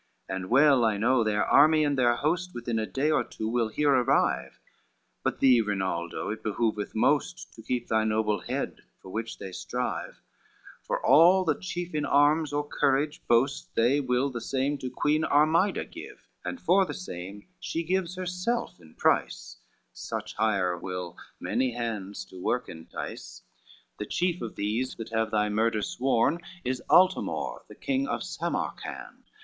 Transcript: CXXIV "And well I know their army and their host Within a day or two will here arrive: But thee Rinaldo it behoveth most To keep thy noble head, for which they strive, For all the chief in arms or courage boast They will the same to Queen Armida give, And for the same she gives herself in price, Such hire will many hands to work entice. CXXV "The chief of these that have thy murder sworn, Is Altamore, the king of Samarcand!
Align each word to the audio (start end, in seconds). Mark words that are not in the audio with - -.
CXXIV 0.31 0.35
"And 0.35 0.49
well 0.49 0.83
I 0.83 0.97
know 0.97 1.23
their 1.23 1.45
army 1.45 1.83
and 1.83 1.95
their 1.95 2.15
host 2.15 2.55
Within 2.55 2.79
a 2.79 2.87
day 2.87 3.11
or 3.11 3.23
two 3.23 3.47
will 3.47 3.67
here 3.67 3.91
arrive: 3.91 4.59
But 5.21 5.39
thee 5.41 5.61
Rinaldo 5.61 6.31
it 6.31 6.41
behoveth 6.41 6.95
most 6.95 7.53
To 7.53 7.61
keep 7.61 7.87
thy 7.87 8.03
noble 8.03 8.39
head, 8.39 8.79
for 8.99 9.09
which 9.09 9.37
they 9.37 9.51
strive, 9.51 10.19
For 10.81 11.05
all 11.05 11.45
the 11.45 11.53
chief 11.53 11.93
in 11.93 12.03
arms 12.03 12.51
or 12.51 12.67
courage 12.67 13.21
boast 13.27 13.75
They 13.75 13.99
will 13.99 14.31
the 14.31 14.41
same 14.41 14.79
to 14.79 14.89
Queen 14.89 15.23
Armida 15.23 15.85
give, 15.85 16.27
And 16.43 16.59
for 16.59 16.83
the 16.83 16.95
same 16.95 17.45
she 17.59 17.83
gives 17.83 18.15
herself 18.15 18.79
in 18.79 18.95
price, 18.95 19.57
Such 19.93 20.33
hire 20.33 20.75
will 20.79 21.15
many 21.39 21.73
hands 21.75 22.25
to 22.31 22.41
work 22.41 22.67
entice. 22.67 23.43
CXXV 23.43 23.97
"The 23.99 24.05
chief 24.07 24.41
of 24.41 24.55
these 24.55 24.95
that 24.95 25.09
have 25.09 25.29
thy 25.29 25.49
murder 25.49 25.83
sworn, 25.83 26.39
Is 26.63 26.81
Altamore, 26.89 27.67
the 27.67 27.75
king 27.75 28.07
of 28.07 28.23
Samarcand! 28.23 29.25